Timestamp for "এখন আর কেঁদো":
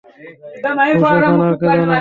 1.17-1.79